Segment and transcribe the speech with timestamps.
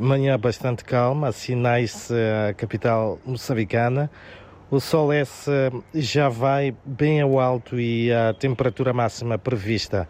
[0.00, 4.10] Manhã bastante calma, sinais a capital moçambicana.
[4.68, 10.08] O sol esse já vai bem ao alto e a temperatura máxima prevista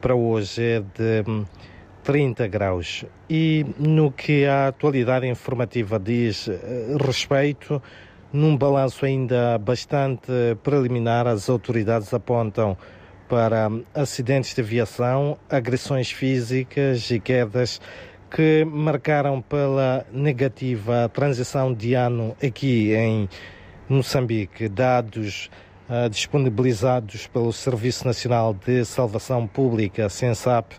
[0.00, 1.46] para hoje é de
[2.02, 3.04] 30 graus.
[3.28, 7.80] E no que a atualidade informativa diz eh, respeito,
[8.32, 10.32] num balanço ainda bastante
[10.64, 12.76] preliminar, as autoridades apontam
[13.28, 17.80] para acidentes de aviação, agressões físicas e quedas
[18.30, 23.28] que marcaram pela negativa transição de ano aqui em
[23.88, 25.50] Moçambique, dados
[25.88, 30.76] uh, disponibilizados pelo Serviço Nacional de Salvação Pública, SENSAP,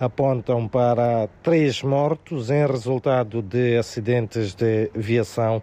[0.00, 5.62] apontam para três mortos em resultado de acidentes de viação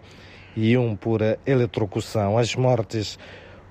[0.56, 2.38] e um por eletrocução.
[2.38, 3.18] As mortes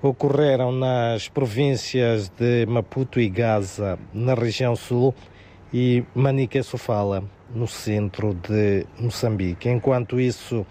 [0.02, 5.16] ocorreram nas províncias de Maputo e Gaza, na região sul,
[5.73, 9.70] e Manique-Sofala, no centro de Moçambique.
[9.70, 10.66] Enquanto isso,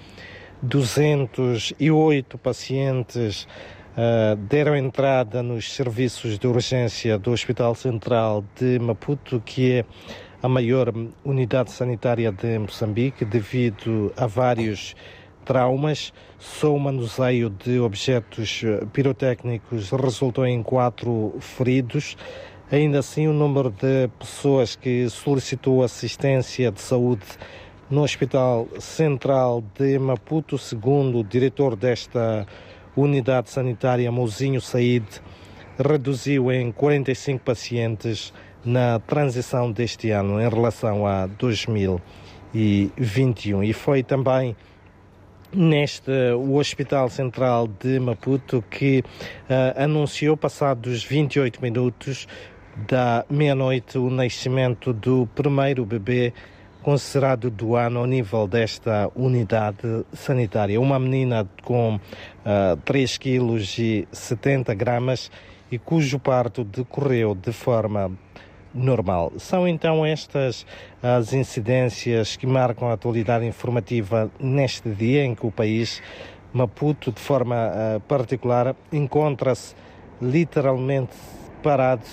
[0.62, 3.46] 208 pacientes
[3.92, 9.84] uh, deram entrada nos serviços de urgência do Hospital Central de Maputo, que é
[10.42, 10.92] a maior
[11.24, 14.94] unidade sanitária de Moçambique, devido a vários
[15.44, 16.12] traumas.
[16.38, 18.62] Só o manuseio de objetos
[18.92, 22.16] pirotécnicos resultou em quatro feridos.
[22.72, 27.26] Ainda assim, o número de pessoas que solicitou assistência de saúde
[27.90, 32.46] no Hospital Central de Maputo, segundo o diretor desta
[32.96, 35.04] unidade sanitária, Mozinho Said,
[35.76, 38.32] reduziu em 45 pacientes
[38.64, 43.64] na transição deste ano em relação a 2021.
[43.64, 44.54] E foi também
[45.52, 52.28] neste o Hospital Central de Maputo que uh, anunciou, passados 28 minutos
[52.86, 56.32] da meia-noite, o nascimento do primeiro bebê
[56.82, 60.80] considerado do ano ao nível desta unidade sanitária.
[60.80, 65.30] Uma menina com uh, 3 kg e 70 gramas
[65.70, 68.10] e cujo parto decorreu de forma
[68.72, 69.32] normal.
[69.36, 70.64] São então estas
[71.02, 76.02] as incidências que marcam a atualidade informativa neste dia em que o país,
[76.52, 79.74] Maputo, de forma uh, particular, encontra-se
[80.20, 81.12] literalmente
[81.62, 82.04] parado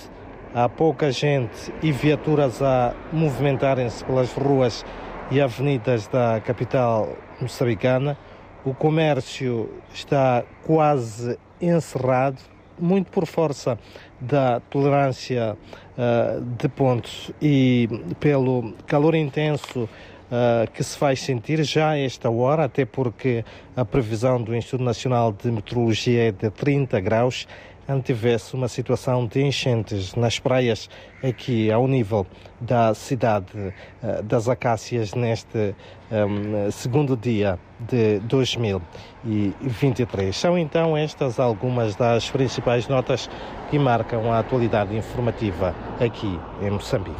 [0.54, 4.84] há pouca gente e viaturas a movimentarem-se pelas ruas
[5.30, 8.16] e avenidas da capital moçambicana.
[8.64, 12.38] O comércio está quase encerrado,
[12.78, 13.78] muito por força
[14.20, 15.56] da tolerância
[15.96, 17.88] uh, de pontos e
[18.20, 19.88] pelo calor intenso
[20.28, 23.44] uh, que se faz sentir já a esta hora, até porque
[23.76, 27.46] a previsão do Instituto Nacional de Meteorologia é de 30 graus
[27.88, 30.88] antivesse uma situação de enchentes nas praias
[31.22, 32.26] aqui ao nível
[32.60, 35.74] da cidade uh, das Acácias neste
[36.10, 40.36] um, segundo dia de 2023.
[40.36, 43.28] São então estas algumas das principais notas
[43.70, 47.16] que marcam a atualidade informativa aqui em Moçambique.